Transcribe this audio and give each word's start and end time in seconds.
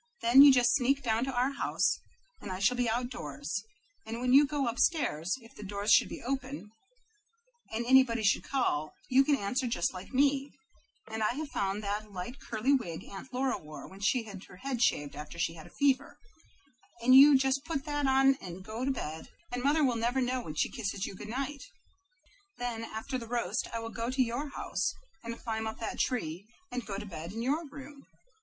Then 0.23 0.41
you 0.41 0.51
just 0.51 0.73
sneak 0.73 1.03
down 1.03 1.25
to 1.25 1.31
our 1.31 1.51
house, 1.51 1.99
and 2.41 2.51
I 2.51 2.57
shall 2.57 2.75
be 2.75 2.89
outdoors; 2.89 3.63
and 4.03 4.19
when 4.19 4.33
you 4.33 4.47
go 4.47 4.65
up 4.65 4.79
stairs, 4.79 5.37
if 5.43 5.53
the 5.53 5.61
doors 5.61 5.91
should 5.91 6.09
be 6.09 6.23
open, 6.23 6.71
and 7.71 7.85
anybody 7.85 8.23
should 8.23 8.43
call, 8.43 8.93
you 9.11 9.23
can 9.23 9.35
answer 9.35 9.67
just 9.67 9.93
like 9.93 10.11
me; 10.11 10.53
and 11.07 11.21
I 11.21 11.35
have 11.35 11.49
found 11.51 11.83
that 11.83 12.11
light 12.11 12.39
curly 12.39 12.73
wig 12.73 13.03
Aunt 13.05 13.31
Laura 13.31 13.59
wore 13.59 13.87
when 13.87 13.99
she 13.99 14.23
had 14.23 14.43
her 14.45 14.55
head 14.57 14.81
shaved 14.81 15.15
after 15.15 15.37
she 15.37 15.53
had 15.53 15.67
a 15.67 15.75
fever, 15.79 16.17
and 16.99 17.13
you 17.13 17.37
just 17.37 17.63
put 17.63 17.85
that 17.85 18.07
on 18.07 18.37
and 18.41 18.63
go 18.65 18.83
to 18.83 18.89
bed, 18.89 19.27
and 19.51 19.61
mother 19.61 19.83
will 19.83 19.95
never 19.97 20.19
know 20.19 20.41
when 20.41 20.55
she 20.55 20.71
kisses 20.71 21.05
you 21.05 21.13
good 21.13 21.29
night. 21.29 21.61
Then 22.57 22.83
after 22.85 23.19
the 23.19 23.27
roast 23.27 23.67
I 23.71 23.77
will 23.77 23.89
go 23.91 24.09
to 24.09 24.23
your 24.23 24.49
house, 24.49 24.95
and 25.23 25.37
climb 25.37 25.67
up 25.67 25.77
that 25.79 25.99
tree, 25.99 26.47
and 26.71 26.87
go 26.87 26.97
to 26.97 27.05
bed 27.05 27.33
in 27.33 27.43
your 27.43 27.69
room. 27.69 28.07